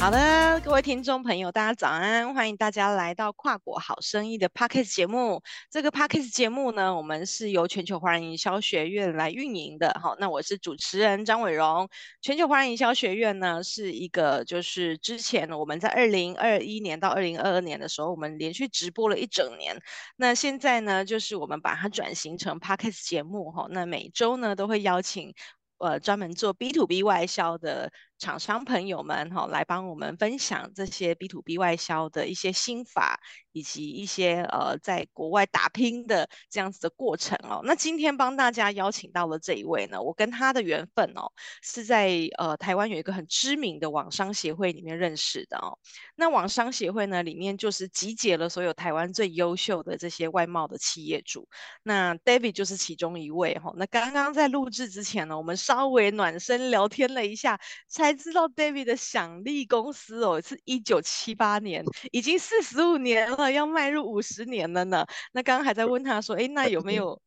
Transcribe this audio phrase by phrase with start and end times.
[0.00, 2.32] 好的，各位听众朋友，大家早安！
[2.32, 5.42] 欢迎大家来到跨国好生意的 Podcast 节目。
[5.72, 9.98] 这个 Podcast 节目呢，我们是由全球华人营销学院来运营的。
[10.00, 11.88] 好，那我是主持人张伟荣。
[12.22, 19.76] 全球华人营销学院呢，是一个就是之前我们在二零二一年到二零二二年的时候，我们连续直播了一整年。
[20.16, 23.50] 那现在呢，就是我们把它转型成 Podcast 节目。
[23.50, 25.34] 哈，那每周呢都会邀请
[25.78, 27.92] 呃专门做 B to B 外销的。
[28.18, 33.20] 厂商朋友们，哈，来帮我们分享这些 B to B 外销的一些心法，
[33.52, 37.60] 以及一些呃，在国外打拼的这样子的过程哦。
[37.64, 41.30] 那今天帮大家邀请到了这一位呢，我跟他的缘分哦，
[41.62, 45.78] 是在呃台湾有一个很知名的网商协会里面认识的哦。
[46.16, 51.48] 那网商协会呢，里面就是集结了所有台湾最优秀的这些外贸的企业主。
[51.84, 53.72] 那 David 就是其中一位哈。
[53.76, 58.07] 那刚刚在录制之前呢，我们稍微暖身聊天了一下，才。
[58.08, 65.04] 才知道 David 的响力公司哦，是一九七八年，已经四十五年了，要迈入五十年了呢。
[65.32, 67.20] 那刚刚还在问他说，哎，那有没有？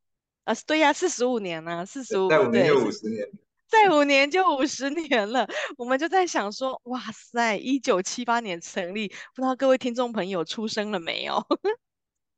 [0.43, 3.27] 啊，对呀，四十五年呢，四十五，再五年就五十年，
[3.67, 5.47] 再五年就五十年了。
[5.77, 11.45] 我们就在想说，哇塞，一九七八年成立，不知道各位听众朋友出生了没有？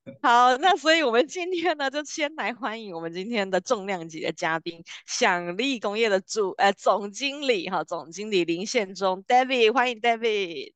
[0.21, 10.73] 好，那所以我们今天呢，就先来欢迎我们今天的重量级的嘉宾，享力工业的主呃总经理哈，总经理林宪忠，David，欢迎 David。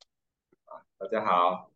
[0.98, 1.70] 大家好。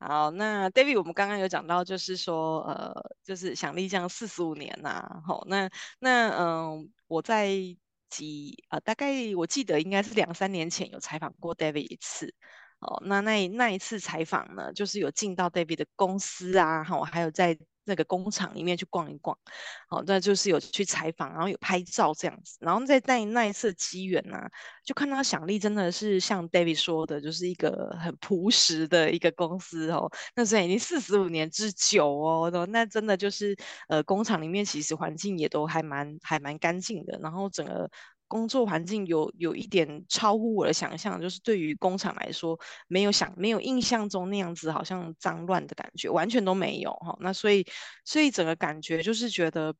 [0.00, 2.92] 好，那 David，我们刚刚有讲到，就是说呃，
[3.22, 5.70] 就是享力这样四十五年呐、啊，好，那
[6.00, 7.50] 那嗯、呃，我在
[8.08, 12.34] 几呃，大概我记得应该是两三年前有采访过 David 一次。
[12.80, 19.36] 哦，那那那一次采访呢，就是有进到 David 的公司啊，哈，还有在那个工厂里面去逛一逛，
[19.88, 24.38] 好，那就是有去采访，然后有拍照这样子，然后在那那一次机缘呢，
[24.84, 33.56] 就看到享力真的是像 David 说的，就是一个很朴实的一个公司哦，那现在已经四十五年之久哦，那真的就是
[33.88, 37.90] 呃工厂里面其实环境也都还蛮还蛮干净的，然后整个。
[38.28, 42.56] 工作环境有有一点超乎我的想象，就是对于工厂来说，
[42.86, 47.16] 没有想没有印象中那样子，好像脏乱的感觉，完全都没有哈。
[47.20, 47.66] 那所以
[48.04, 49.74] 所以整个感觉就是觉得，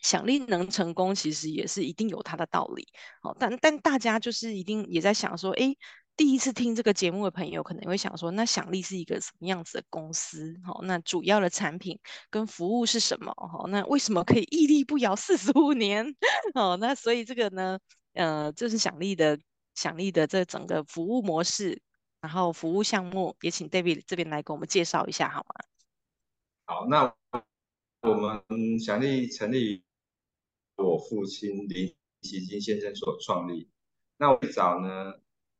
[0.00, 2.86] 想力能成功，其实也是一定有它的道理。
[3.20, 5.74] 好，但但大家就是一定也在想说，哎。
[6.16, 10.58] 第一次听这个节目的朋友可能会想说，那享力是一个什么样子的公司？
[10.64, 11.98] 好，那主要的产品
[12.30, 13.34] 跟服务是什么？
[13.36, 16.16] 好，那为什么可以屹立不摇四十五年？
[16.54, 17.78] 哦，那所以这个呢，
[18.14, 19.38] 呃，就是享力的
[19.74, 21.82] 享力的这整个服务模式，
[22.20, 25.54] 然后服务项目，也请 David 这边来给我们介绍一下好吗？
[26.64, 27.14] 好，那
[28.00, 29.84] 我们享力成立，
[30.76, 33.68] 我父亲林其金先生所创立。
[34.16, 35.12] 那最早呢，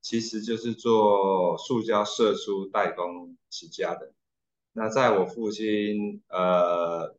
[0.06, 4.12] 其实就是做塑胶射出代工起家的。
[4.72, 7.16] 那在我父亲呃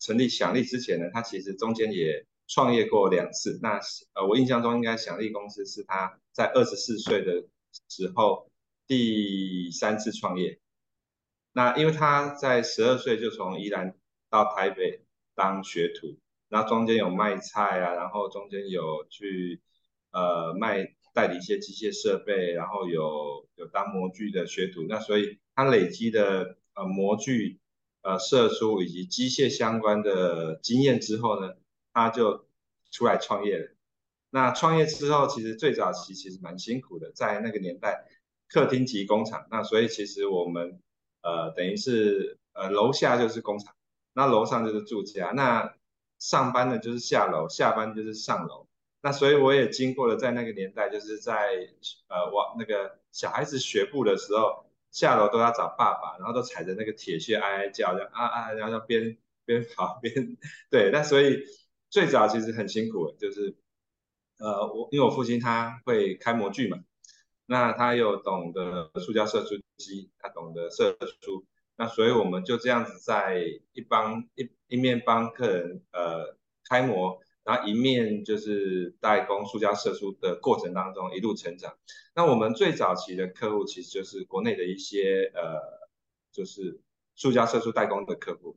[0.00, 3.58] 成立享力之前呢，他其实中间也创业过两次。
[3.60, 3.78] 那
[4.14, 7.44] 呃我印象中应该享力公司是他在二十四岁的
[7.90, 8.50] 时候
[8.86, 10.58] 第三次创业。
[11.52, 13.94] 那因为他在十二岁就从宜兰
[14.30, 16.16] 到台北当学徒，
[16.48, 19.60] 那中间有卖菜啊，然后中间有去
[20.10, 20.93] 呃卖。
[21.14, 27.60] 代理一些机械设备，然后有有当模具的学徒，那所以他累积的呃模具
[28.02, 31.54] 呃射出以及机械相关的经验之后呢，
[31.92, 32.46] 他就
[32.90, 33.70] 出来创业了。
[34.30, 38.08] 那创业之后，其实最早期其实蛮辛苦的，在那个年代
[38.48, 40.80] 客厅级工厂，那所以其实我们
[41.22, 43.72] 呃等于是呃楼下就是工厂，
[44.12, 45.76] 那楼上就是住家，那
[46.18, 48.63] 上班的就是下楼，下班就是上楼。
[49.04, 51.68] 那所以我也经过了在那个年代，就是在
[52.08, 60.38] 呃我那个小孩子学步的时候，下楼都要找爸爸，然后都踩着那个铁屑哀哀叫，叫啊啊，然后边边跑边
[60.70, 60.90] 对。
[60.90, 61.44] 那所以
[61.90, 63.54] 最早其实很辛苦，就是
[64.38, 66.78] 呃我因为我父亲他会开模具嘛，
[67.44, 71.44] 那他又懂得塑胶射出机，他懂得射出，
[71.76, 73.44] 那所以我们就这样子在
[73.74, 77.20] 一帮一一面帮客人呃开模。
[77.44, 81.76] 然后一面就是代工塑胶射出的过程当中一路成长。
[82.14, 85.60] 那我们最早期的客户其实就是国内的一些呃，
[86.32, 86.80] 就是
[87.14, 88.56] 塑胶射出代工的客户。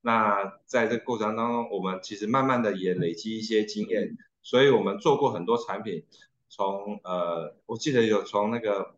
[0.00, 6.06] 那在这个过程当中，我们其实慢慢的也累积一些经验，所以我们做过很多产品，
[6.48, 8.94] 从呃，我记得有从那个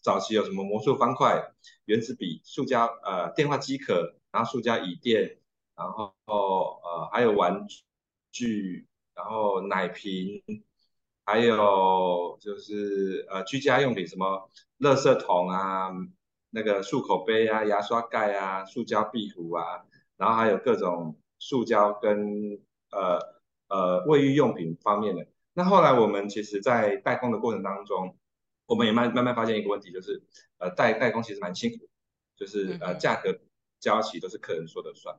[0.00, 1.52] 早期有什么魔术方块、
[1.86, 5.38] 原子笔、塑胶呃电话机壳，然后塑胶椅垫，
[5.74, 7.66] 然后呃还有玩
[8.36, 8.86] 具。
[9.16, 10.42] 然后奶瓶，
[11.24, 15.90] 还有就是呃居家用品，什么垃圾桶啊，
[16.50, 19.86] 那个漱口杯啊，牙刷盖啊，塑胶壁壶啊，
[20.18, 22.60] 然后还有各种塑胶跟
[22.90, 23.18] 呃
[23.68, 25.26] 呃卫浴用品方面的。
[25.54, 28.18] 那后来我们其实在代工的过程当中，
[28.66, 30.22] 我们也慢慢慢发现一个问题，就是
[30.58, 31.88] 呃代代工其实蛮辛苦，
[32.36, 33.34] 就是呃价格
[33.80, 35.16] 交期都是客人说的算，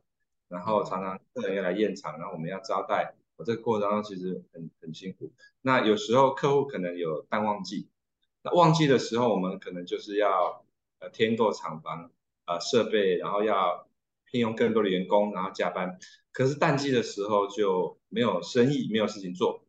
[0.50, 3.16] 然后常常客人要来验厂，然后我们要招待。
[3.36, 7.88] 我这个过程当中其实很很辛苦，那有时候客户可能有淡旺季，
[8.42, 10.66] 那旺季的时候我们可能就是要
[11.00, 12.10] 呃添购厂房
[12.46, 13.88] 呃设备，然后要
[14.26, 16.00] 聘用更多的员工，然后加班。
[16.32, 19.66] 可是淡季的时候就没有生意，没有事情做，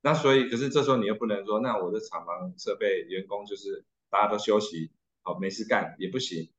[0.00, 4.90] 那所以可是这时候你又不能说，那我的厂房设备员工就是大家都休息，
[5.22, 6.50] 好没事干也不行，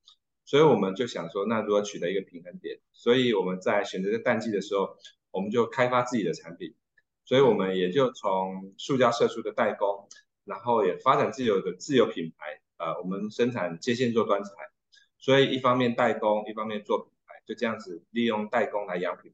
[0.45, 2.80] 所以我们就想说，那如何取得一个平衡点？
[2.92, 4.98] 所以我们在选择这淡季的时候。
[5.36, 6.75] 我们就开发自己的产品，
[7.25, 10.07] 所以我们也就从塑胶射出的代工，
[10.45, 14.51] 然后也发展自有的自有品牌，呃，我们生产接线做端材，
[15.18, 19.34] 所以一方面代工，一方面做品牌，就这样子利用代工来养品。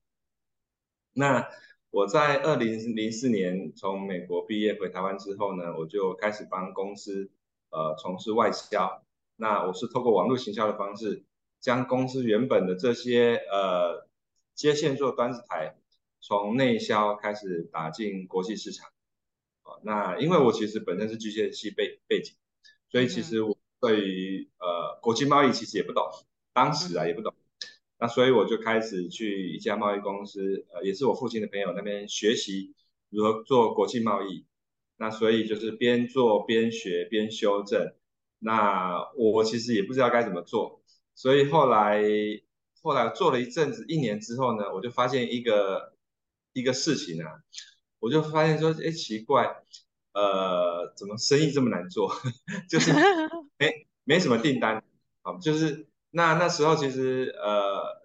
[1.12, 1.50] 那
[1.90, 7.30] 我在二零零四年从美国毕业回台湾之后呢，我就开始帮公司
[7.72, 9.04] 呃从事外销，
[9.40, 11.24] 那我是透过网络行销的方式，
[11.60, 14.08] 将公司原本的这些呃
[14.54, 15.78] 接线做端子台。
[16.22, 18.90] 从内销开始打进国际市场，
[19.64, 22.36] 哦，那因为我其实本身是机械系背背景，
[22.92, 26.04] 所以其实我对于呃国际贸易其实也不懂，
[26.52, 27.34] 当时啊也不懂，
[27.98, 32.76] 那所以我就开始去一家贸易公司，呃，也是我父亲的朋友那边学习
[33.10, 34.46] 如何做国际贸易，
[34.98, 37.94] 那所以就是边做边学边修正，
[38.40, 40.82] 那我其实也不知道该怎么做，
[41.16, 42.02] 所以后来
[42.82, 45.94] 后来做了一阵子，一年之后呢，我就发现一个。
[46.52, 47.44] 一个事情啊，
[48.00, 49.64] 我就发现说，哎，奇怪，
[50.14, 52.12] 呃，怎么生意这么难做？
[52.68, 52.92] 就是
[53.60, 54.84] 没没什么订单，
[55.22, 58.02] 好，就是那那时候其实呃，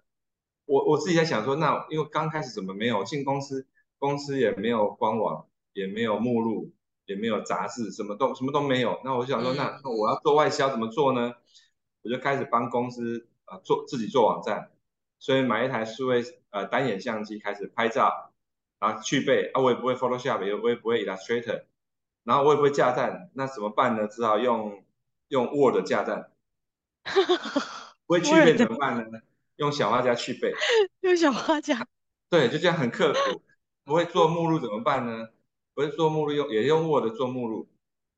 [0.65, 3.65] 我我自己在想说，那因为刚开始怎么没有进公司，
[3.97, 6.71] 公司也没有官网，也没有目录，
[7.05, 8.99] 也没有杂志，什么都什么都没有。
[9.03, 11.35] 那我想说，那那我要做外销怎么做呢？
[12.03, 14.71] 我就开始帮公司啊、呃、做自己做网站，
[15.19, 18.31] 所以买一台数位呃单眼相机开始拍照。
[18.77, 21.63] 然后，去背啊，我也不会 Photoshop，也我也不会 Illustrator，
[22.23, 24.05] 然后我也不会架站，那怎么办呢？
[24.07, 24.83] 只好用
[25.29, 26.29] 用 Word 架站。
[28.05, 29.19] 不会去背怎么办呢？
[29.55, 30.53] 用小画家去背。
[31.01, 31.87] 用小画家。
[32.29, 33.41] 对，就这样很刻苦。
[33.85, 35.29] 不会做目录怎么办呢？
[35.75, 37.67] 不是做目录用也用 Word 做目录，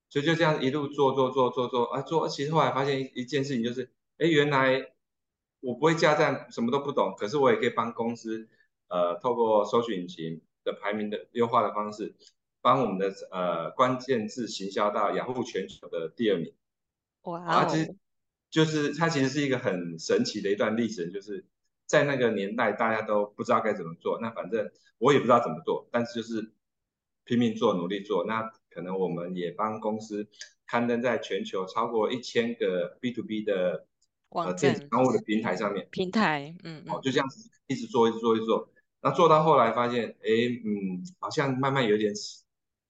[0.09, 2.29] 所以就这样一路做做做做做啊做。
[2.29, 3.89] 其实后来发现一一件事情就是，
[4.19, 4.93] 哎，原来
[5.59, 8.47] 我不会加站，什么都不懂，可是我也可以帮公司，
[8.87, 10.41] 呃，透过搜索引擎。
[10.67, 12.13] 的排名的优化的方式，
[12.61, 16.53] 帮我们的呃关键字行销到雅虎全球的第二名。
[17.21, 17.47] 哇、wow.
[17.47, 17.95] 啊，其实
[18.49, 21.45] 就是它其实是一个很神奇的一段历程，就是
[21.85, 26.51] 在那个年代大家都不知道该怎么做，那反正我也不知道怎么做，但是就是
[27.27, 28.25] 拼命做，努力做。
[28.25, 30.27] 那可能我们也帮公司
[30.65, 33.85] 刊登在全球超过一千个 B to B 的
[34.29, 35.87] 呃电子商务的平台上面。
[35.91, 38.69] 平台，嗯，哦，就这样子一直做，一直做，一直做。
[39.01, 40.29] 那做到后来发现，哎，
[40.65, 42.13] 嗯，好像慢慢有点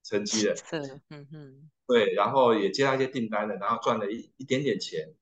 [0.04, 0.56] 成绩了。
[0.56, 1.70] 是，嗯嗯。
[1.88, 5.14] 对，然后也接到一些订单了，然后赚了一一点点钱，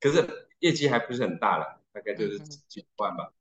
[0.00, 3.32] 可是业绩还不是很大了，大概就是几万吧。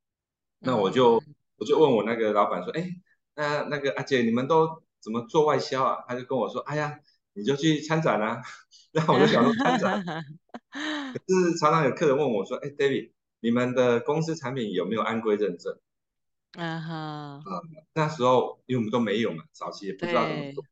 [0.59, 1.21] 嗯、那我就
[1.57, 2.89] 我就问我那个老板说，哎，
[3.33, 6.03] 那那个阿姐，你们都怎么做外销啊？
[6.07, 6.99] 他就跟我说，哎呀，
[7.33, 8.41] 你就去参展啊。
[8.91, 10.03] 然后我就想说参展，
[10.73, 15.77] 可是常常有客人问我说，哎，David，你们的公司产品有没有安规认证？
[16.53, 17.43] 啊哈，
[17.93, 20.63] 那时候因为我们都没有嘛，早期也不知道怎么做，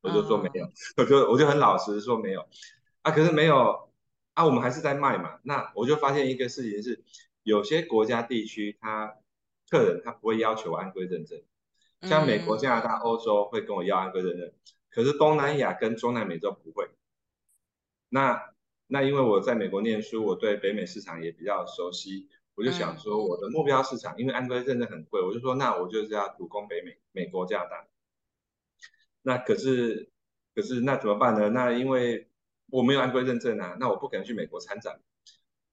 [0.00, 2.48] 我就说没有， 我就我就很老实说没有，
[3.02, 3.90] 啊，可是没有，
[4.32, 5.38] 啊，我们还是在卖嘛。
[5.42, 7.04] 那我就发现一个事情是，
[7.42, 9.16] 有些国家地区他
[9.68, 11.42] 客人他不会要求安规认证，
[12.02, 14.52] 像美国、加拿大、欧洲会跟我要安规认证，
[14.90, 16.90] 可是东南亚跟中南美洲不会。
[18.08, 18.52] 那
[18.86, 22.28] 那因为我在美国念书，我对北美市场也比较熟悉。
[22.54, 27.88] 我就想说，我的目标市场，因为安规认证很贵，我就说，那我就是要主攻北美、美国、加拿大。
[29.22, 30.08] 那可是，
[30.54, 31.50] 可是那怎么办呢？
[31.50, 32.30] 那因为
[32.70, 35.00] 我没有安规认证啊，那我不可能去美国参展。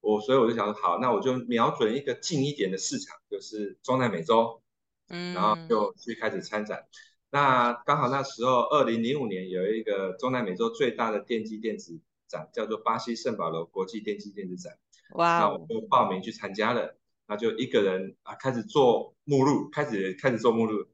[0.02, 4.63] 我所以我就想说，好，那我就瞄准一个近一点的市场，就是中南美洲，
[5.10, 6.86] 嗯，然后就去开始参展。
[7.30, 14.78] 那刚好那时候，二零零五年有一个中南美洲最大的电机电子展，叫做巴西圣保罗国际电机电子展。
[15.16, 15.40] 哇！
[15.40, 16.98] 那我就报名去参加了。
[17.26, 20.86] 那就一个人啊开始做目录，开始开始做目录，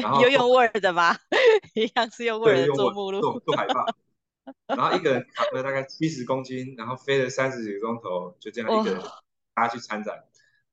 [0.00, 1.18] 然 后有用 Word 的吧，
[1.74, 3.84] 一样是用 Word 做目录，做做海报，
[4.68, 9.02] 然后一个人扛了大概七十公斤，然后飞了三十几个钟头，就这样一个人
[9.54, 10.24] 搭去参展，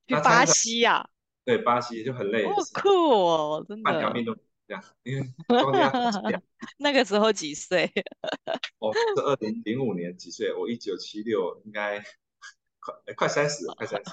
[0.07, 1.09] 去巴西呀、啊？
[1.45, 5.27] 对，巴西就很累，好酷哦，真的，半条命都这样，因为
[6.77, 7.91] 那个时候几岁？
[8.79, 10.53] 哦，是二零零五年几岁？
[10.53, 12.03] 我一九七六，应该。
[12.85, 14.11] 快快三十了，快三十，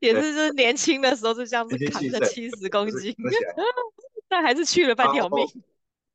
[0.00, 3.14] 也是就是年轻的时候就这样子扛着七十公斤，
[4.26, 5.46] 但还是去了半条命。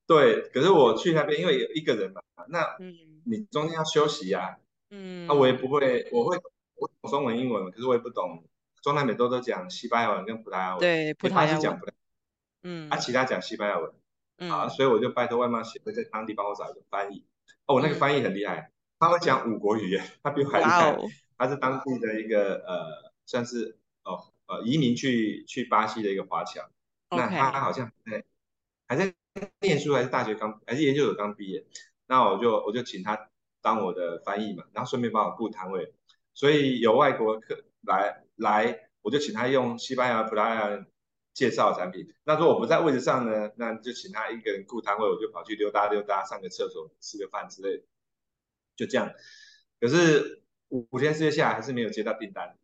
[0.07, 2.75] 对，可是我去那边，因为有一个人嘛，那
[3.23, 4.57] 你中间要休息呀，
[4.89, 6.35] 嗯，那我也不会，我会
[6.73, 8.43] 我懂中文、英文，可是我也不懂
[8.83, 11.93] 中南美洲都讲西班牙文跟葡萄牙文，对，葡萄牙讲不了，
[12.61, 17.25] 嗯，啊，其他讲西班牙文，啊，所以我就拜托外贸协会在当地帮我找一个翻译。
[17.65, 20.97] 哦，我那个翻译很厉害，他会讲五国语言，他比我还厉害。
[21.37, 26.69] 他是当地的一个呃，算是哦呃移民去去巴西的一个华侨。
[27.09, 28.23] 那他好像在
[28.87, 29.13] 还在
[29.61, 31.65] 念书，还是大学刚还是研究所刚毕业，
[32.07, 33.29] 那我就我就请他
[33.61, 35.93] 当我的翻译嘛，然后顺便帮我顾摊位，
[36.33, 40.85] 所以有外国客来来，我就请他用西班牙、葡萄牙
[41.33, 42.13] 介绍产品。
[42.23, 47.83] 那如果我不在位置上呢，那就请他一个人顾摊位，我就跑去溜达溜达，上个厕所，吃个饭之类的，
[48.75, 49.11] 就这样。
[49.79, 50.43] 可是。
[50.89, 52.57] 五天四夜下来还是没有接到订单，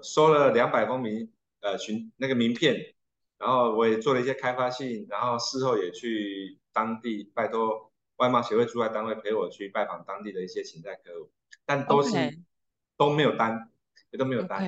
[0.00, 2.94] 收了两百封名呃群那个名片，
[3.36, 11.30] 然后我也做了一些开发信，然后事后也去当地拜托外贸协会驻外单位陪我去拜访当地的一些潜在客户，
[11.66, 12.38] 但都是.
[12.96, 13.72] 都没有单，
[14.12, 14.62] 也都没有单。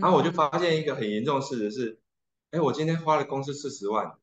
[0.00, 1.98] 然后我就发现一个很严重的事实是，
[2.50, 4.18] 哎，我今天花了公司四十万，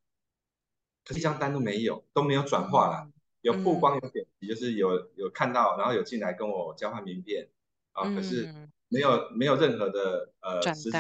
[1.03, 3.10] 可是一张单都没有，都没有转化啦，
[3.41, 3.96] 有曝光。
[3.96, 7.50] 有点击，就是有有看到，然后有进来跟我交换名片。
[7.93, 8.51] 啊，可是
[8.88, 11.00] 没有、嗯、没有任何的呃实质的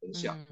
[0.00, 0.46] 成效，嗯、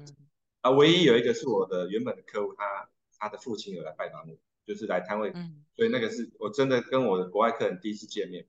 [0.61, 8.47] 啊，唯一有一个是我的原本的客户，他他的父亲有来拜访我，就是来摊位，嗯、所以那个是我真的跟我的国外客人第一次见面，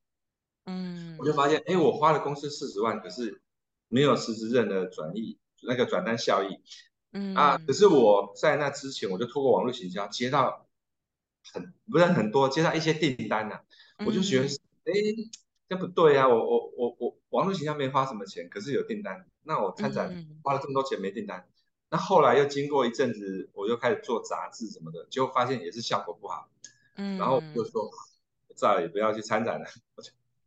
[0.66, 3.40] 嗯，我就发现，哎，我花了公司四十万，可是
[3.88, 6.60] 没有实质任的转移，那个转单效益，
[7.12, 10.66] 嗯啊，可是我在那之前，我就透过网络行销接到
[11.52, 13.56] 很不是很多，接到一些订单呐、
[13.96, 15.30] 啊，我就觉得，哎、嗯。
[15.68, 19.26] 这不对呀、啊，我我我我网络行销没花什么钱，可是有订单。
[19.42, 21.50] 那我参展花了这么多钱没订单，嗯、
[21.90, 26.48] 那后来又经过一阵子，我又开始做杂志什么的，结果发现也是效果不好。
[26.94, 27.90] 嗯，然后我就说
[28.54, 29.66] 再也不要去参展了，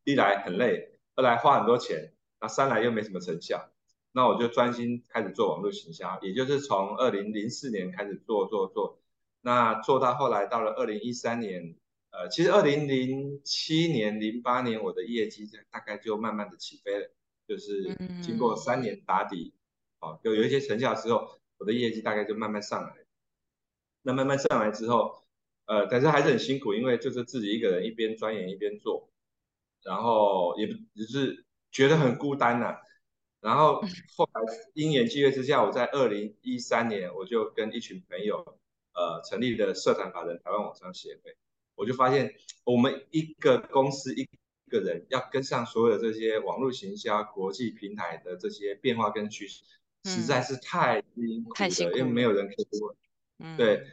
[0.05, 3.71] 一来很累，二来花很多钱，那三来又没什么成效。
[4.11, 8.99] 那我就专心开始做网络行销，也就是从二零零四年开始做做做，
[9.41, 11.75] 那做到后来到了二零一三年。
[12.11, 17.11] 呃，其实二零零七年、零八年，我的业绩大概就慢慢的起飞了，
[17.47, 19.53] 就是经过三年打底，
[19.99, 22.95] 哦，有有一些成效之后，我的业绩大概就慢慢上来。
[24.01, 25.21] 那慢慢上来之后，
[25.67, 29.11] 呃，但是还是很辛苦，因为就是自己一个人一边钻研一边做，
[29.83, 30.65] 然后也
[30.95, 32.77] 只是觉得很孤单呐、啊。
[33.41, 33.81] 然后
[34.15, 34.41] 后来
[34.73, 38.59] 因缘际会之下，我在二零一三年我就跟一群朋友，
[38.93, 41.35] 呃，成立了社团法人台湾网商协会。
[41.75, 42.33] 我就发现，
[42.65, 44.27] 我们一个公司一
[44.69, 49.63] 个人要跟上所有的这些网络行销、国际平台的这些变化跟趋势，
[50.03, 52.95] 实在是太辛苦了，因为没有人可以问。
[53.41, 53.85] 嗯、对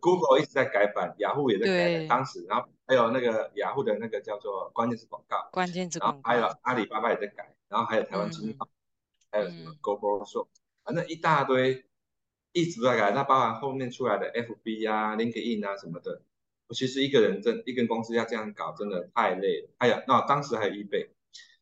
[0.00, 2.08] ，Google 一直在改版，雅虎也在改版。
[2.08, 8.70] 当时，然后还有那个雅虎的那个叫做关键词广告，关键词广告，还有阿里巴巴也在改，然后还有台湾经济报，嗯、
[9.30, 10.46] 还有什么 GoPro Show，
[10.84, 11.84] 反正一大堆
[12.52, 13.10] 一直在改。
[13.12, 16.22] 那包含后面出来的 FB 啊、LinkedIn 啊什么的。
[16.66, 19.68] 我其实一个人真一个公司要这样搞，真的太累了。
[19.76, 21.08] 哎呀，那当时还有 eBay，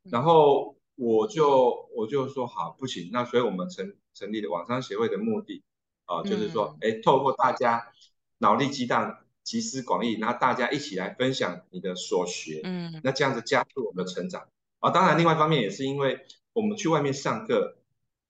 [0.04, 5.64] 然后我就我就说好不行，那所以我们成成立了网商协会的目的
[6.04, 7.92] 啊、呃，就是说，哎，透过大家
[8.38, 14.48] 脑力激荡、集思广益，然后大家一起来分享你的所学，嗯，那这样子加速我们的成长。
[14.80, 17.76] 啊，当然另外一方面也是因为我们去外面上课，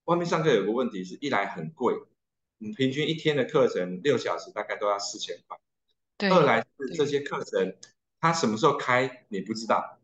[0.05, 1.95] 外面上课有个问题是一来很贵，
[2.59, 5.59] 你，平均一天的课程六小时大概都要四千块。
[6.31, 7.75] 二来是这些课程，
[8.21, 9.99] 它什么时候开你不知道，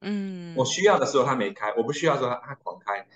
[0.00, 3.06] 嗯，我需要的时候它没开，我不需要的时候他他狂开，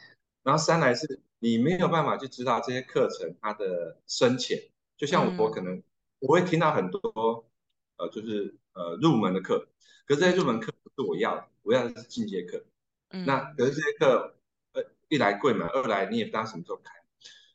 [0.44, 4.62] 然后三来是你没有办法去知道这些课程它的深浅，
[4.96, 5.82] 就像我可能
[6.18, 7.48] 我会听到很多
[7.96, 9.68] 呃就是呃入门的课，
[10.06, 12.64] 可是这些入门课不是我要的，我要的是进阶课，
[13.10, 14.36] 嗯，那可是这些课
[14.72, 16.92] 呃一来贵嘛，二来你也不知道什么时候开，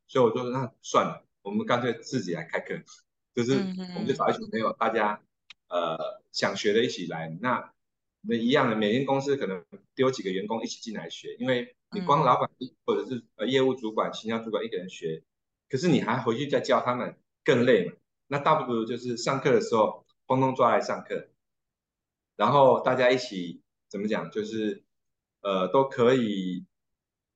[0.08, 2.82] 所以我就说那算了，我们干脆自己来开课。
[3.34, 3.53] 就是，
[3.96, 5.22] 我们就找一群朋友，大家，
[5.70, 7.30] 呃，想学的一起来。
[7.39, 7.72] 那，
[8.20, 9.63] 那一样的，每间公司可能
[9.96, 12.50] 丢几个员工一起进来学，因为你光老板
[12.86, 15.24] 或者是呃业务主管、行销主管一个人学，
[15.70, 17.15] 可是你还回去再教他们，
[17.46, 17.94] 更累嘛。
[18.32, 21.28] 那倒不如就是上课的时候，通通抓来上课，
[22.38, 24.86] 然后大家一起怎么讲，就是
[25.42, 26.66] 呃都可以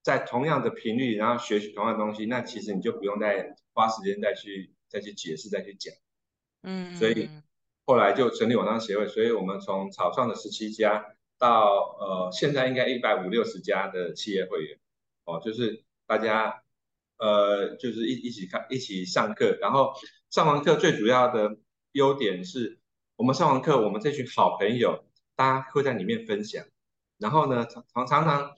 [0.01, 5.93] 在同样的频率，然后学习同样的东西，那其实你就不用再花时间再去再去解释、再去讲。
[6.63, 7.29] 嗯，所以
[7.85, 11.05] 后来就成立网上协会，所以我们从草创的十七家
[11.37, 14.79] 到呃现在应该一百五六十家的企业会员，
[15.25, 16.63] 哦，就是大家
[17.17, 19.93] 呃就是一一起看一起上课，然后
[20.35, 21.55] 上完课最主要的
[21.93, 22.77] 优点是
[23.15, 26.65] 我们上完课，我们这群好朋友大家会在里面分享，
[27.17, 28.53] 然后呢常常常常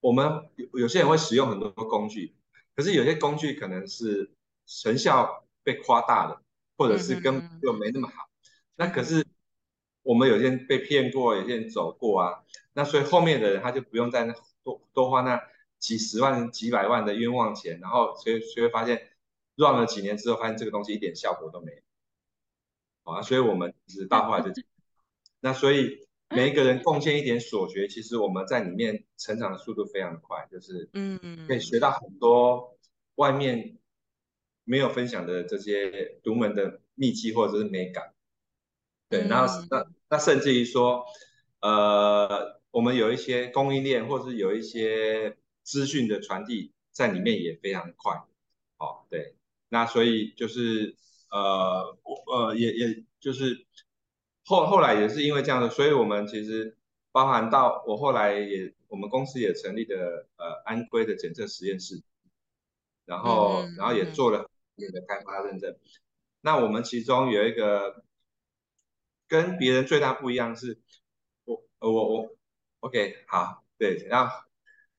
[0.00, 2.34] 我们有有些人会使用很多工具，
[2.74, 4.32] 可是有些工具可能是
[4.64, 6.42] 成效被夸大了。
[6.78, 9.26] 或者是根本就没那么好，嗯、那可是
[10.02, 14.32] 我们有些人被骗过，有些人走过啊，那所以后面的人他就不用再
[14.62, 15.38] 多多花那
[15.78, 19.10] 几十万、几百万的冤枉钱，然后所以所以会发现
[19.58, 21.82] run 了几年之后，发现这个东西一点效果都没有，
[23.04, 24.50] 好啊，所以我们只是到后来就，
[25.40, 31.46] 那所以每一个人贡献一点所学，其实我们在里面成长的速度非常的快，就是嗯。
[31.46, 32.78] 可以学到很多
[33.16, 33.74] 外面。
[34.70, 38.12] 没有分享的这些独门的秘籍或者是美感，
[39.08, 41.06] 对，然后那那甚至于说，
[41.60, 48.12] 呃，我们有一些供应链或者是有一些资讯的传递在里面也非常快，
[48.76, 49.36] 哦，对，
[49.68, 50.96] 那所以就是
[51.30, 53.66] 呃，我呃也也就是
[54.44, 56.76] 后后来也是因为这样的，所以我们其实
[57.12, 62.02] 包含到我后来也我们公司也成立的呃安规的检测实验室，
[63.04, 64.50] 然后然后也做了。
[64.92, 65.76] 的开发认证，
[66.40, 68.04] 那我们其中有一个
[69.26, 70.80] 跟别人最大不一样是，
[71.44, 72.36] 我我我
[72.78, 74.32] ，OK，好，对，然后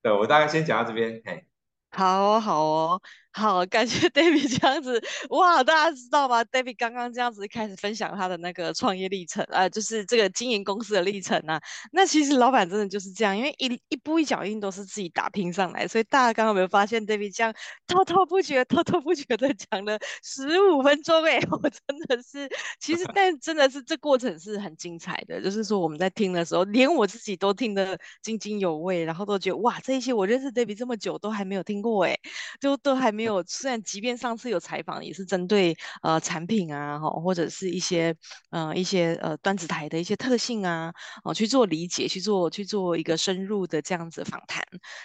[0.01, 1.45] 对我大概先讲到这边，嘿。
[1.91, 11.61] 好哦，好哦，好，感谢 David 这样子，哇，大家知道吗？David 刚刚这样子开始分享他的那个创业历程，呃，就是这个经营公司的历程啊。
[11.91, 17.53] 那其实老板真的就是这样，因为一一步一脚印都是自己打拼上来，所以大家刚刚有没有发现 David 这样
[17.87, 21.23] 滔滔不绝、滔滔不绝的讲了十五分钟？
[21.23, 22.49] 哎， 我真的是，
[22.79, 32.05] 其实但真的是这过程是很精彩的，就是说我们在听的时候，连我自己都听得津津有味，然后都觉得哇，这一些我认识 David 这么久都还没有听过。
[32.05, 32.17] 哎，
[32.59, 33.43] 就都还没没有。
[33.45, 38.15] 虽然即便上次有采访，也是针对呃产品啊，哈或者是一些
[38.49, 40.93] 呃一些呃端子台的一些特性啊，
[41.25, 44.63] 哦去做理解，去做去做一个深入的这样子访谈，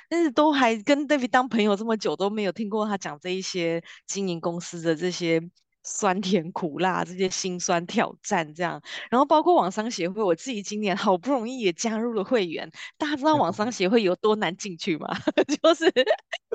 [0.08, 5.42] 但是都还跟 David 当朋友这么久，都没有听过他讲这一些经营公司的这些。
[5.84, 12.68] 酸甜苦辣这些辛酸挑战，这样，然后包括网商协会，我自己今年好不容易也加入了会员。
[12.96, 15.08] 大家知道网商协会有多难进去吗？
[15.62, 15.92] 就是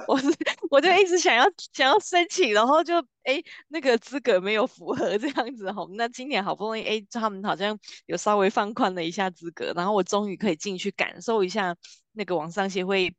[0.07, 0.27] 我是
[0.71, 5.87] 我就一直想要想要申请，然后就哎那个资格没有符合这样子哈。
[5.91, 11.75] 那今年好不容易哎他们好像有稍微放宽了一下资格，然后我终于可以进去感受一下
[12.13, 13.15] 那个网商协会。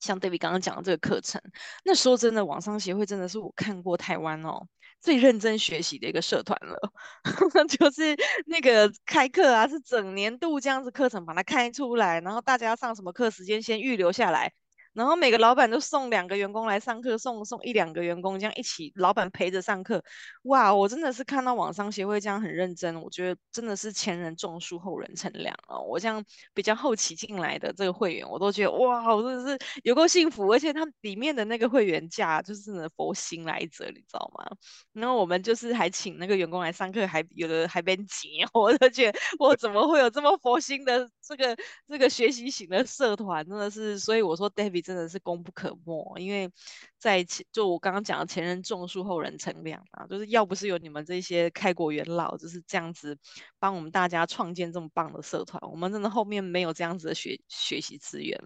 [0.00, 1.40] 像 David 刚刚讲的这个课程，
[1.84, 4.66] 那说真的，网商协会真的是我看过台湾哦
[5.02, 6.76] 最认真学习的一个社团了，
[7.68, 14.52] 就是那个开课啊，是整年度这样子课程把它开出来，然后大家上什么课，时间先预留下来。
[14.94, 20.04] 然后每个老板都送两个员工来上课，送送一两个员工这样一起，老板陪着上课。
[20.42, 25.80] 哇，我真的是看到网商协会这样很认真，我觉得真的是前人种树，后人乘凉哦。
[25.80, 30.46] 我这样比较后期进来的这个会员，我都觉得哇，我真的是有够幸福。
[30.52, 34.44] 而且他们里面的那个会员价就是佛心来着，你知道吗？
[34.92, 41.56] 然后我们就是还请那个员工来上课，还有的还被挤， 我都觉得 我怎么会有这么佛心的这个
[41.88, 43.98] 这个学习型的社团，真的是。
[43.98, 44.81] 所以我说，David。
[44.82, 46.50] 真的是功不可没，因为
[46.98, 53.16] 在前就我刚刚讲的前人种树，后人乘凉啊，就是要不是有你们这些开国元老就是这样子
[53.58, 58.38] 帮我们大家创建这么棒的社团，我们真的后面没有这样子的学学习资源。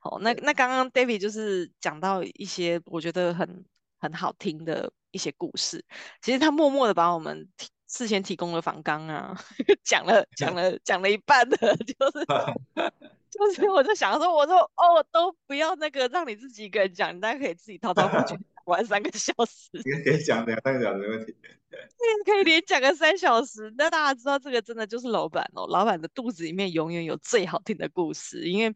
[0.00, 3.64] 好，那那刚刚 David 就是讲到一些我觉得很
[3.98, 5.84] 很好听的一些故事，
[6.22, 7.48] 其实他默默的把我们
[7.86, 9.34] 事先提供了访纲啊，
[9.84, 12.90] 讲了讲 了讲了一半的， 就是。
[13.34, 19.70] 就 是，我在想说，我说哦，都不要那个，让你自己一个人讲，你大家可以自己滔滔不绝玩三个小时。
[20.04, 21.34] 可以讲两三个小时没问题。
[21.68, 21.80] 对，
[22.24, 23.74] 可以连讲个三小时。
[23.76, 28.72] 那大家知道，这个真的就是老板哦，老板的肚子里面永远有最好听的故事，因为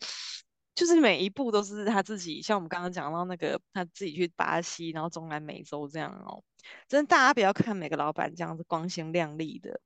[0.74, 2.42] 就是每一步都是他自己。
[2.42, 6.42] 像我们刚刚讲到那个，他自己去巴西，然后中南美洲这样哦。
[6.88, 9.80] 真的，大家不要看每个老板这样子光鲜亮丽的。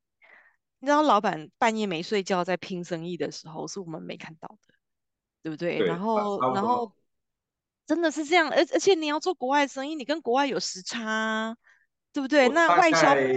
[0.83, 4.75] 你知道老板半夜没睡觉在拼生意的时候，是我们没看到的，
[5.41, 5.79] 对不对？
[5.79, 6.93] 对，然后，然后，
[7.87, 11.57] 真的是这样，而而且你要做国外生意，你跟国外有时差，
[12.13, 12.49] 对不对？
[12.49, 13.33] 那外销概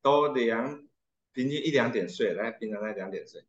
[0.00, 0.88] 都两
[1.34, 3.44] 平均一两点睡，来平常在两点睡。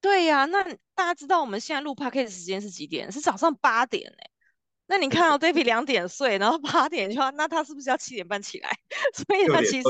[0.00, 0.64] 对呀、啊，那
[0.96, 3.12] 大家知道我们现在录 podcast 时间是几点？
[3.12, 4.30] 是早上八点哎。
[4.86, 8.70] 那你看到 David 两点睡，然后八点就要，那他是不是要七点半起来？
[9.14, 9.88] 所以他其实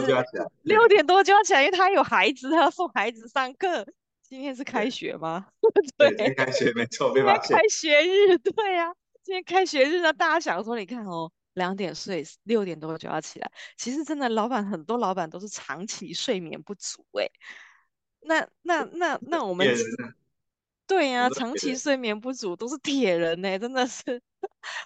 [0.62, 3.86] 六点多就要起来，因为他有孩子，他要送孩子上课。
[4.22, 5.48] 今天是开学吗？
[5.98, 13.50] 对，对，今天开学没错，今天开学日，对呀、啊，今天开学日呢，大家想说，你看哦，两点睡，六点多就要起来。
[13.76, 17.28] 其实真的，老板很多老板都是长期睡眠不足哎。
[18.20, 19.66] 那那那那我们，
[20.86, 24.22] 对呀、啊，长期睡眠不足都是铁人呢，真的是。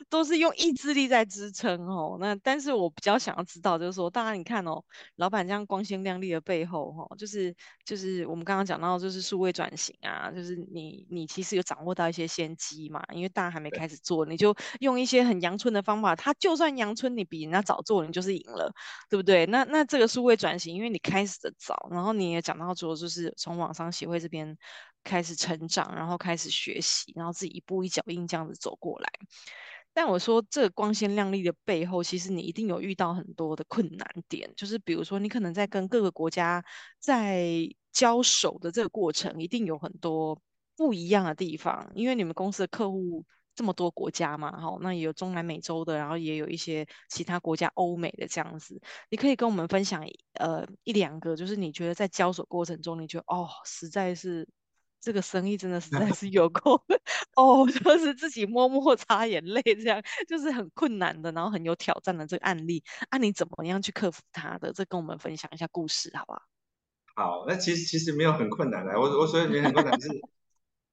[0.08, 2.16] 都是用意志力在支撑哦。
[2.20, 4.82] 那但是我比较想要知道，就是说，大家你看哦，
[5.16, 18.72] 老板这样光鲜亮丽的背后，哈，就是就是我们刚刚讲到，就是数位转型啊，就是你你其实有掌握到一些先机嘛，因为大家还没开始做，你就用一些很阳春的方法，他就算阳春，你比人家早做，你就是赢了，
[19.08, 19.46] 对不对？
[19.46, 24.56] 那那这个数位转型，因为你开始的早，然后你也讲到说，就是从网商协会这边。
[25.06, 29.08] 开始成长，然后开始学习，然后自己一步一脚印这样子走过来。
[29.94, 36.62] 但我说这光鲜亮丽的背后，其实你一定有遇到很多的困难点，就是比如说你可能在跟各个国家
[36.98, 37.46] 在
[37.92, 40.38] 交手的这个过程，一定有很多
[40.76, 54.46] 不一样的地方，因为你们公司的客户这么多国家嘛，好，那也有中南美洲的，然后也有一些其他国家欧美的这样子，你可以跟我们分享呃一两个，就是你觉得在交手过程中，你觉得哦实在是。
[55.00, 56.82] 这个生意真的实在 是有够
[57.36, 64.72] 哦， 就是自己默默擦眼泪，这样就是很困难的，然后很有挑战的这个案例，啊，你怎么样去克服它的？
[64.72, 66.42] 这跟我们分享一下故事，好不好？
[67.14, 70.08] 好，那其实其实没有很困难的，我我所以觉得很困难是，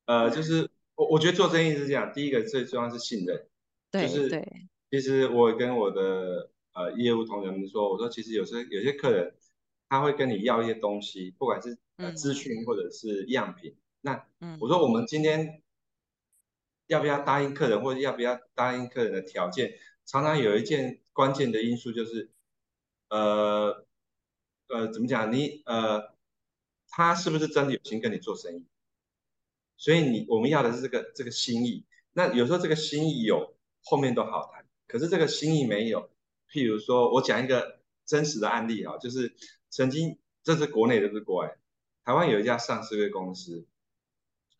[0.06, 3.48] 呃，就是我我觉得做生意是这样，第一个最重要是信任，
[3.90, 9.34] 对就是对，其实我跟我的呃业务同仁们说，我说其实有些有些客人
[9.90, 13.72] 他会跟你要一些东西，不管是呃资讯或者是样品。
[13.72, 14.28] 嗯那
[14.60, 15.64] 我说我们今天
[16.88, 19.80] 要不要答应客人，或者要不要答应客人的条件？
[20.06, 22.30] 常常有一件关键的因素就是，
[23.08, 23.86] 呃
[24.68, 25.32] 呃，怎么讲？
[25.32, 26.14] 你呃，
[26.90, 28.66] 他是不是真的有心跟你做生意？
[29.78, 31.86] 所以你我们要的是这个这个心意。
[32.12, 34.66] 那有时候这个心意有，后面都好谈。
[34.86, 36.12] 可是这个心意没有，
[36.52, 39.34] 譬如说我讲一个真实的案例啊，就是
[39.70, 41.58] 曾经这是国内这，是国外，
[42.04, 43.66] 台湾有一家上市的公司。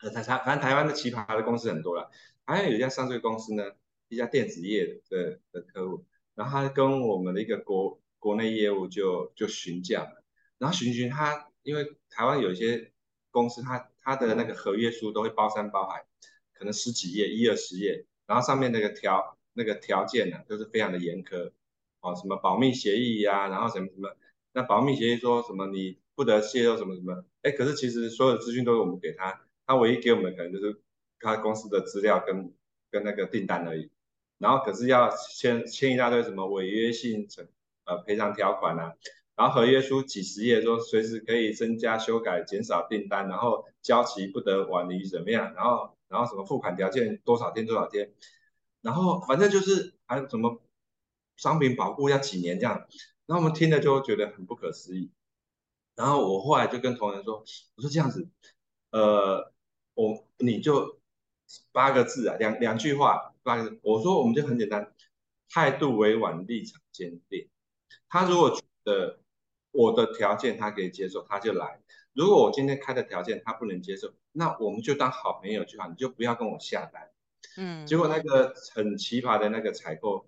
[0.04, 2.12] 呃，台台反正台湾的奇葩的公司很多了，
[2.44, 3.64] 好像有一家上市公司呢，
[4.10, 6.04] 一家电子业的的客户，
[6.36, 10.12] 然后他跟我们的一个国国内业务就就询价，
[10.58, 12.92] 然后询询他，因为台湾有一些
[13.32, 16.04] 公司他，他的那个合约书都会包山包海，
[16.54, 21.54] 可能十几页一二十页，然后上面那个条那个条件呢，都是非常的严苛，
[22.02, 24.14] 哦，什么保密协议呀、然后什么什么，
[24.52, 29.40] 那保密协议说什么你不得泄露什么什么，哎，可是其实所有资讯都是我们给他。
[29.66, 30.82] 他唯一给我们可能就是
[31.20, 32.54] 他公司的资料跟
[32.92, 33.90] 跟那个订单而已，
[34.38, 37.48] 然后可是要签签一大堆什么违约性成
[37.86, 38.94] 呃赔偿条款啊，
[39.36, 48.14] 然后合约书几十页说随时可以增加修改减少订单，然后交期不得晚于怎么样，然后然后什么付款条件多少天多少天，
[48.82, 50.62] 然后反正就是还有什么
[51.38, 52.86] 商品保护要几年这样，
[53.26, 55.10] 然后我们听了就觉得很不可思议，
[55.96, 57.44] 然后我后来就跟同仁说，
[57.76, 58.28] 我说这样子，
[58.92, 59.53] 呃。
[59.96, 61.00] 我你就
[61.72, 63.80] 八个字啊，两两句话，八个字。
[63.84, 64.92] 我说我们就很简单，
[65.50, 67.48] 态度委婉，立场坚定。
[68.10, 69.20] 他如果觉得
[69.72, 71.80] 我的条件他可以接受，他就来；
[72.14, 77.12] 如果我今天开的条件他不能接受，那我们就当好朋友就好，你就不要跟我下单。
[77.58, 77.86] 嗯。
[77.86, 80.28] 结果那个很奇葩的那个采购，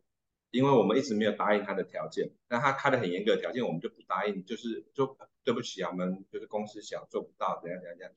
[0.51, 8.13] 因为我们一直没有答应他的条件，那他开的很严格的条件，我们就不答应，就是就对不起啊，我们就是公司小做不到，怎样怎样怎样。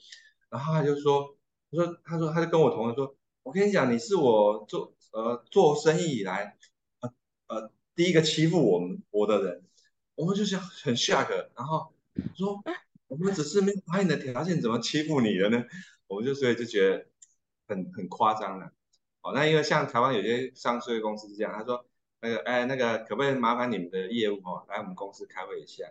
[0.50, 1.37] 然后他就说。
[1.70, 6.56] 他说：“他说，他就跟我同事说，我跟你讲，你是我做呃做生意以来，
[7.00, 7.12] 呃
[7.48, 9.62] 呃第一个欺负我们我的人，
[10.14, 11.92] 我们就是很 shock，然后
[12.34, 12.62] 说
[13.06, 15.62] 我们只是没答应的条件，怎么欺负你了呢？
[16.06, 17.06] 我们就所以就觉得
[17.66, 18.72] 很很夸张了。
[19.20, 21.84] 哦，那因为像台湾有些上市公司是这样，他说
[22.22, 25.84] 那个哎那个可不可以麻烦你们的业务哦来我们公司开会一下，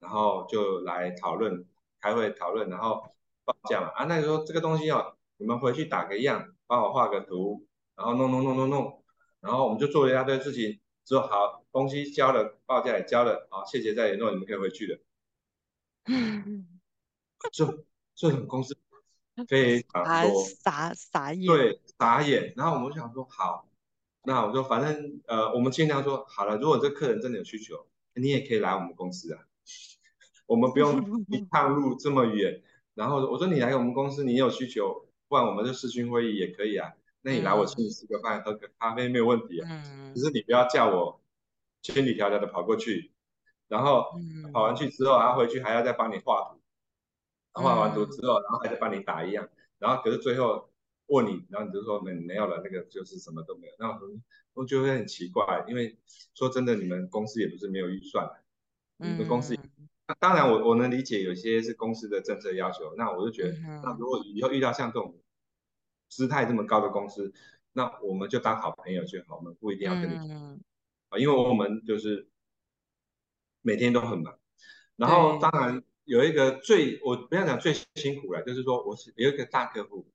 [0.00, 1.64] 然后就来讨论
[1.98, 3.02] 开会讨论，然后。”
[3.44, 9.04] 报价嘛啊，那个时候这个东西哦，你们回去打个样，帮我画个图，然后弄弄弄弄弄，
[9.40, 14.98] 然后我们就做了一大堆事情，之后好东西交了，报价也交了，好谢谢再联络，你们可以回去了。
[16.06, 16.66] 嗯，
[17.52, 18.76] 就这种公司
[19.48, 22.54] 非常多，傻傻眼，对，傻眼。
[22.56, 23.68] 然后我们就想说好，
[24.24, 29.42] 那我说反正呃，我们尽量说好了，如果这客人真的有需求，你也可以来我们公司啊，
[30.46, 32.62] 我们不用一趟路这么远。
[32.94, 36.92] 然后我说你来我们公司，你有需求，不然我们就视讯会议也可以啊。
[37.22, 39.68] 那你来我请你吃个饭，喝个咖啡没有问题啊。
[39.70, 40.12] 嗯。
[40.14, 41.20] 只是你不要叫我
[41.80, 43.12] 千里迢迢的跑过去，
[43.68, 44.06] 然后
[44.52, 46.60] 跑完去之后，然后回去还要再帮你画图，
[47.52, 50.68] 画完图之后，然后还得帮你打一样，然后可是最后
[51.06, 53.72] 问你，然后你就说没没有了，那个就是什么都没有。
[53.78, 54.00] 那我
[54.54, 55.96] 我觉得会很奇怪，因为
[56.34, 58.28] 说真的，你们公司也不是没有预算，
[58.98, 59.56] 你们公司。
[60.12, 65.18] 那当然我我能理解有些是公司的政策要求，那我就觉得，那如果以后遇到像这种
[66.08, 67.32] 姿态这么高的公司，
[67.72, 70.58] 那我们就当好朋友就好，我们不一定要跟你啊，
[71.10, 72.28] 嗯、因为我们就是
[73.62, 74.38] 每天都很忙。
[74.96, 80.06] 然后当然有一个最我不要讲最辛苦了，就是说我是有一个大客户，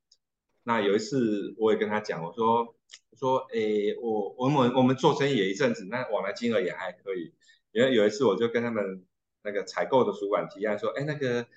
[0.64, 2.76] 那有一次我也跟他讲，我说
[3.10, 7.34] 我说诶我我们我们做生意也一阵子，那往来金额也还可以。
[7.72, 9.06] 因为有一次我就跟他们
[9.48, 11.48] 那个采购的主管提案说，哎那个。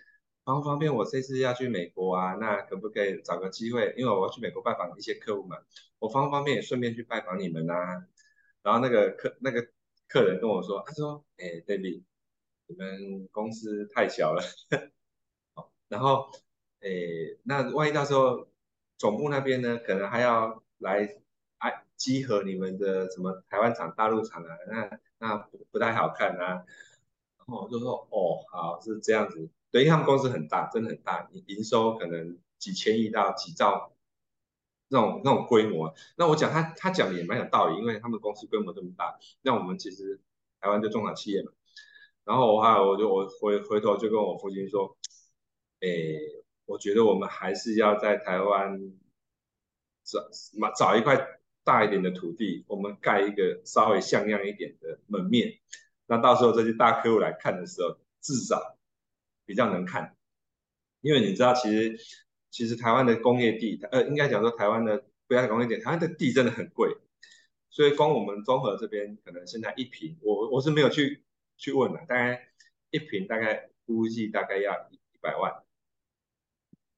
[0.43, 0.93] 方不方便？
[0.93, 3.95] 我这次要去美国啊，那可不可以找个机会？
[3.97, 5.59] 因为我要去美国拜访一些客户嘛，
[5.99, 8.07] 我方不方便也顺便去拜访你们啊？
[8.63, 9.69] 然后那个客那个
[10.09, 12.03] 客人跟我说，他说，哎，David，
[12.67, 14.43] 你们公司太小了，
[15.89, 16.31] 然后，
[16.81, 16.89] 哎，
[17.45, 18.49] 那万一到时候
[18.97, 21.17] 总部那边呢，可能还要来
[21.59, 26.65] 哎集合你们的什么台湾厂、大陆厂啊，那那不不太好看啊。
[27.51, 29.51] 然后我就说，哦，好，是这样子。
[29.73, 33.93] 对，因为他们公司很大，真的很大，你营收可能几千亿到几兆
[34.87, 35.93] 那种那种规模。
[36.17, 40.21] 那我讲他他讲的也蛮有道理，因为他们公司规模这么大，那我们其实
[40.61, 41.51] 台湾就中小企业嘛。
[42.25, 44.97] 然后我哈我就我回回头就跟我父亲说，
[45.81, 45.89] 哎，
[46.67, 48.93] 我觉得我们还是要在台湾
[50.05, 50.21] 找
[50.77, 55.59] 找一块大一点的土地，我们盖一个稍微像样一点的门面。
[56.11, 58.77] 那到时候这些大客户来看的时候，至少。
[59.47, 60.17] 比较能看，
[61.01, 61.99] 因为你知道，其实
[62.51, 66.97] 其实台湾的工业地，呃，应该讲说台湾的不要讲工业地，台湾的地真的很贵，
[67.69, 71.25] 所以光我们中和这边可能现在一坪，我我是没有去
[71.57, 72.53] 去问了，大概
[72.93, 75.65] 一坪大概估计大概要一百万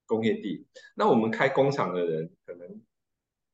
[0.04, 2.82] 工业地，那我们开工厂的人可能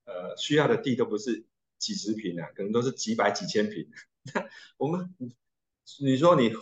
[0.07, 1.47] 呃需要的地都不是
[1.79, 3.88] 几十坪啊，可能都是几百几千坪，
[4.77, 5.14] 我们
[6.01, 6.53] 你说你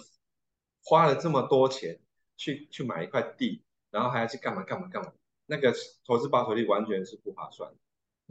[0.83, 2.01] 花了这么多钱。
[2.39, 5.11] 去去买一块地，然后还要去干嘛干嘛干嘛，
[5.47, 7.73] 那个投资报酬率完全是不划算。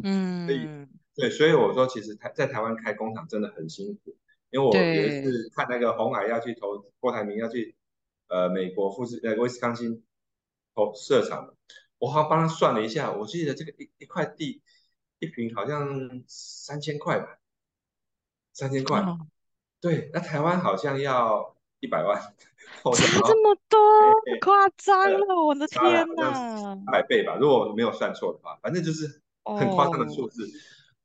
[0.04, 4.16] 嗯，所以对，所以我说其实台在台湾开工厂真的很辛苦，
[4.52, 7.76] 因为我有一次看那个鸿海要去投，郭台铭要去
[8.28, 10.04] 呃美国富士呃威斯康星
[10.76, 11.56] 投设厂，
[11.98, 14.62] 我好像帮他算了一下，我记得这个一一块地
[15.18, 17.40] 一平好像三千块吧，
[18.54, 19.28] 三千块，哦、
[19.86, 22.20] 对，那台湾好像要一百万。
[22.82, 23.80] 差这么多，
[24.42, 25.36] 夸张了！
[25.46, 25.84] 我的天
[26.16, 30.50] 哪，百倍吧，如果没有算错的话，反正就是很夸张的数字。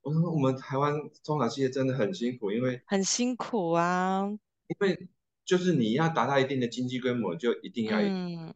[0.00, 4.26] 我说我们台湾中小企业真的很辛苦，因为很辛苦啊，
[4.68, 5.08] 因为
[5.44, 8.08] 就是你要达到一定的经济规模，就一定要有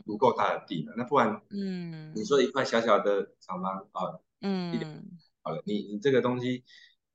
[0.07, 5.05] 足够大的地嘛，那不然，嗯，你说一块小小的厂房啊，嗯，
[5.43, 6.65] 好了，你你这个东西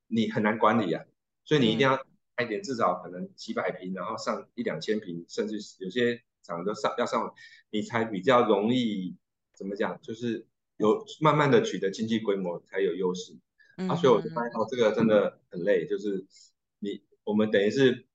[0.06, 1.04] 你很难管理啊，
[1.46, 2.00] 所以你一定要。
[2.42, 7.34] 一点至少可能几百平，然后上一两千平，甚至有些厂都上要上，
[7.70, 9.18] 你才比较容易
[9.54, 10.00] 怎么讲？
[10.02, 10.48] 就是
[10.78, 13.38] 有慢慢的取得经济规模才有优势。
[13.78, 16.26] 嗯、啊，所以我就发现哦，这个真的很累，就是
[16.80, 18.06] 你我们等于是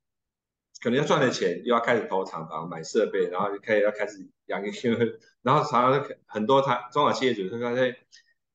[0.81, 7.97] 可能要赚的钱又要开始投厂房买设备，然后就可以要开始养一个， 然后常常很多他中小企业主就说哎，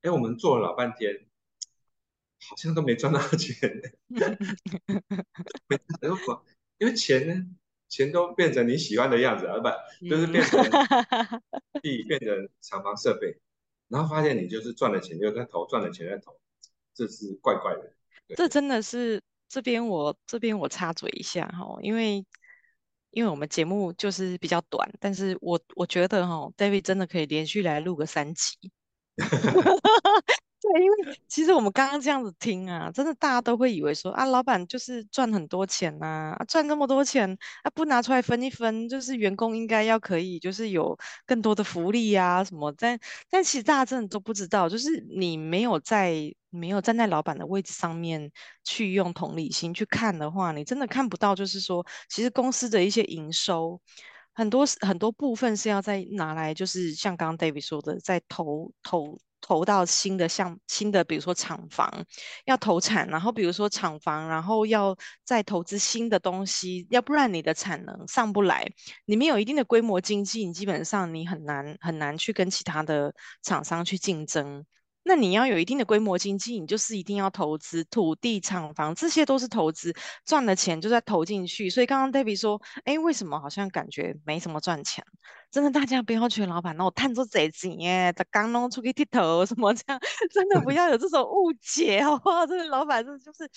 [0.02, 1.26] 哎，我们做了老半天。
[2.48, 3.56] 好像都没赚到钱，
[6.78, 7.46] 因为钱呢，
[7.88, 9.68] 钱都变成你喜欢的样子，而不
[10.08, 10.62] 就是变成
[11.82, 13.38] 地变成厂房设备，
[13.88, 16.40] 然后发现你就是赚了钱就在投，赚了钱在投，
[16.94, 17.92] 这是怪怪的。
[18.36, 22.24] 这真的是这边我这边我插嘴一下哈，因为
[23.10, 28.56] 因为我们节目就是比较短，但是我我觉得哈，David 真的可以连续来录个三集。
[30.62, 37.30] 对，因为其实我们刚刚这样子听啊，真的大家都会以为说啊，老板就是赚很多钱呐、啊，赚这么多钱
[37.62, 40.94] 啊，不拿出来分一分，就是员工应该要可以，就是有
[41.24, 42.70] 更多的福利、啊、什么。
[42.76, 42.98] 但
[43.30, 46.14] 但其实大家真的都不知道，就是你没有在
[46.50, 48.30] 没有站在老板的位置上面
[48.62, 53.80] 去用同理心去看的话，你真的看不到，就是说其实公司的一些营收
[54.34, 59.18] 很多很多部分是要再拿来，就是像刚刚 David 说的，在投投。
[59.40, 62.04] 投到新的项新的，比如说厂房
[62.44, 68.66] 要投产，然后比如说厂房，然后要再投资新的东西，要不然你的产能上不来，
[69.04, 74.64] 你没有一定的规模经济，你基本上你很难很难去跟其他的厂商去竞争。
[75.02, 81.70] 那你要有一定的规模经济，你就是一定要投资土地、厂房，这些都是投资，赚的钱就在投进去。
[81.70, 85.04] 所以刚刚 David 说，哎，为什么好像感觉没什么赚钱？
[85.50, 89.98] 真的，大家不要觉得老板，那我探出贼钱耶，他刚弄出去剃头什么这样，
[90.32, 92.46] 真的不要有这种误解，好不好？
[92.46, 93.50] 这个老板是就是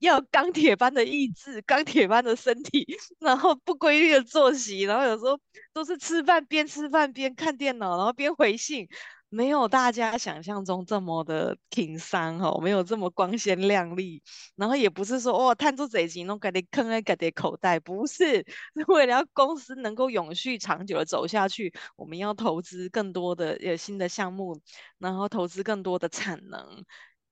[0.00, 2.86] 要钢铁般的意志，钢铁般的身体，
[3.20, 5.38] 然后不规律的作息，然后有时候
[5.72, 8.86] 都是吃饭边吃饭边看电脑，然后边回信。
[9.32, 14.20] 没有大家想象中这么的轻松哦，没有这么光鲜亮丽，
[14.56, 24.60] 然后也不是说哦，探出贼钱弄给你坑在给你口袋，不是， 是为了要公司能够永续长久的走下去，我们要投资更多的呃新的项目，
[24.98, 26.84] 然后投资更多的产能，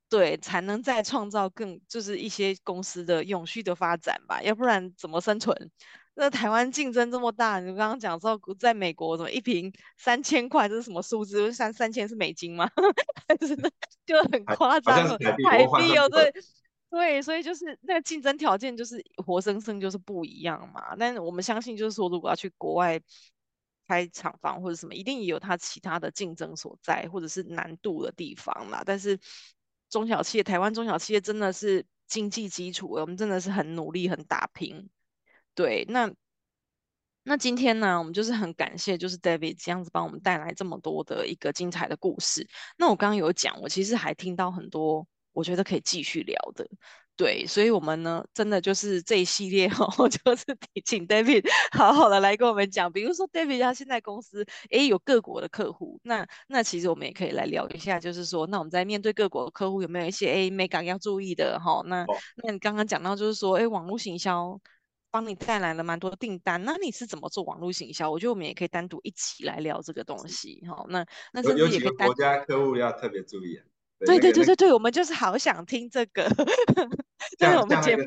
[0.09, 5.73] 对，才能再创造更就是一些公司的永续的发展吧，要不然怎么生存？
[6.20, 11.52] 那台湾竞争这么大，你刚刚讲说在美国什么一瓶三千块，这是什么数字？
[11.52, 12.68] 三三千是美金吗？
[13.28, 13.54] 还是
[14.04, 15.07] 就很夸张？
[15.44, 16.35] 台币哦，对
[16.90, 20.96] 对，所以就是那个竞争条件就是活生生就是不一样嘛。
[20.98, 23.00] 但是我们相信，就是说如果要去国外
[23.87, 28.83] 开厂房或者什么，一定也有它其他的竞争所在，或者是难度的地方嘛。
[28.85, 29.16] 但是
[29.88, 34.90] 中小企业，台湾中小企业真的是经济基础，我们真的是很努力，很打拼。
[35.59, 36.09] 对，那
[37.25, 42.47] 那今天呢，我们就是很感谢，就是 David 这样子帮我们带来这么多的一个精彩的故事。
[42.77, 46.64] 那我刚刚有讲，我其实还听到很多，我觉得可以继续聊的。
[47.16, 50.44] 对，所以我们呢，真的就是这一系列哦， 就是
[50.85, 52.92] 请 David 好好的来跟我们讲。
[52.92, 61.83] 比如说 David 他现在公司诶有各国的客户，那那其实我们也可以来聊一下，就是说，那我们在面对各国的客户有没有一些诶美感要注意的哈？
[61.87, 62.07] 那
[62.44, 64.57] 那你刚刚讲到就是说，诶网络行销。
[65.11, 68.11] 帮你带来了蛮多订单，那你是怎么做网络行销？
[68.11, 70.85] 我觉得我们也可以单独一起来聊这个东西，哈。
[70.88, 72.07] 那那甚至也可以单。
[72.07, 73.64] 国家客户要特别注意啊。
[74.01, 76.29] 对对对对对，我们就是好想听这个。
[77.38, 78.05] 像我们节目，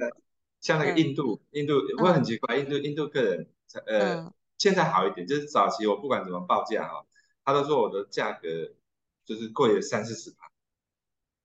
[0.62, 3.50] 像那个印度，印度我很奇怪，印度印度客人，
[3.88, 7.06] 呃，现在好一点，就是早期我不管怎么报价哈，
[7.44, 8.48] 他都说我的价格
[9.26, 10.50] 就是贵了三四十趴。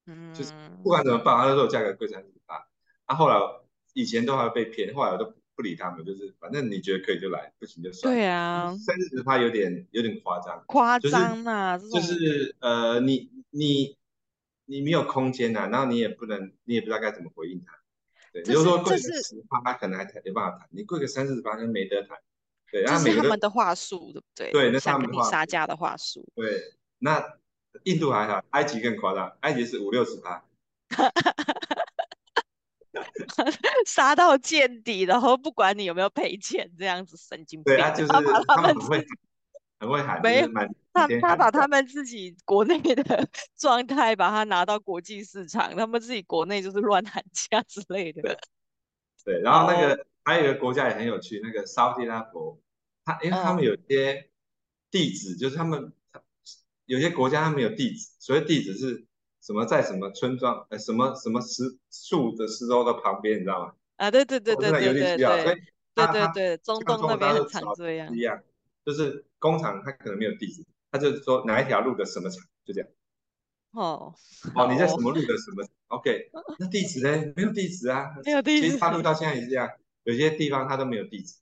[0.05, 0.35] 嗯。
[0.35, 2.69] 就是不管怎么报，他都说我价格贵三四十八。
[3.07, 3.37] 啊，后来
[3.95, 5.25] 以前都还被骗，后来我都。
[5.25, 8.14] 不理他们，就是反正你觉得可以就来，不行就算。
[8.14, 10.62] 对啊，三四十趴有点有点夸张。
[10.66, 11.79] 夸张啊！
[11.79, 13.97] 就是、就是、呃，你你
[14.66, 17.79] 你没有空间呐、啊，然后你也不能，你也不知道该怎么回应他。
[18.33, 22.19] 对，比如说贵个十趴，他可能还谈没办法谈；你贵个三四十趴，就没得谈。
[22.71, 24.53] 对，然后每个他们的话术，对不对？
[24.53, 26.27] 对，那是他们的话杀价的话术。
[26.35, 27.38] 对，那
[27.85, 30.45] 印度还好，埃及更夸张，埃及是五六十趴。
[33.87, 37.75] 杀到见底，然后不管你有没有赔钱，这样子神经病。
[37.75, 38.35] 对他，就是他们
[38.75, 39.07] 很会
[39.79, 40.49] 很会喊，没有
[40.92, 48.20] 他他把他们自己国内的 状态，把它拿到国际市场，他们自己国内就是乱喊价之类的。
[48.22, 48.38] 对，
[49.25, 52.61] 对，然后那个、哦、还有一个国家也很有趣，那个沙特阿拉伯，
[53.05, 54.31] 他因为他们有些
[54.90, 55.92] 地址，哦、就是他们
[56.87, 59.07] 有些国家他们有地址，所以地址是。
[59.47, 60.67] 什么在什么村庄？
[60.71, 63.73] 呃，什么什么石树的石头的旁边，你知道吗？
[63.95, 65.17] 啊，对对对对对对对，
[65.95, 68.13] 对对对，中东那边很常这样。
[68.13, 68.41] 一样，
[68.85, 72.89] 就是工厂它可能没有地址，它就是说哪一条路的什么厂，就这样。
[73.71, 74.13] 哦。
[74.57, 76.29] 哦，你在什么路的什么？OK，
[76.59, 77.33] 那地址呢？
[77.37, 78.17] 没有地址啊。
[78.27, 78.67] 没有地址。
[78.67, 79.71] 其实大陆到现在也是这样，
[80.03, 81.37] 有些地方它都没有地址。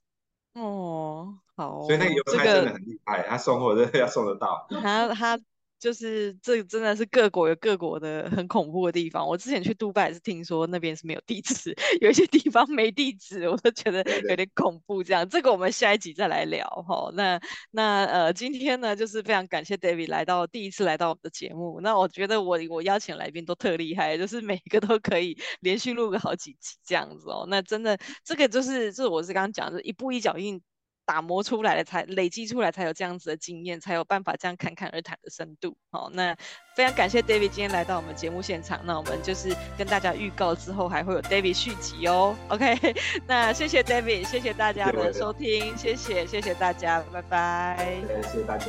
[0.53, 1.81] 哦，好。
[1.85, 4.67] 所以那个邮差真的很厉害，他送货真的要送得到。
[4.69, 5.39] 他他。
[5.79, 9.27] 就是这真的是各国有各国的很恐怖的地方。
[9.27, 15.03] 我之前去杜拜是听说那边是没有地址， 有一些地方没地址，我都觉得有点恐怖。
[15.03, 17.11] 这样，这个我们下一集再来聊哈。
[17.13, 17.39] 那
[17.71, 21.79] 那呃，今天呢，就是非常感谢 David 来到第一次来到我们的节目。
[21.81, 27.45] 那我觉得我我邀请来宾都特厉害，就是每一个都可以连续录个好几集这样子哦。
[27.49, 30.61] 那真的这个就是就是我是刚刚讲的，一步一脚印。
[31.05, 35.77] 打磨出来的才累积出来才有这样子的经验，才有办法这样侃侃而谈的深度。
[35.91, 36.35] 好，那
[36.75, 38.81] 非常感谢 David 今天来到我们节目现场。
[38.83, 42.35] 那我们就是跟大家预告之后还会有 David 续集哦。
[42.49, 42.75] OK，
[43.27, 48.01] 那谢谢 David，谢谢大家的收听，谢谢谢谢大家，拜拜。
[48.23, 48.65] 谢谢大家，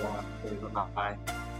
[0.72, 1.55] 拜拜。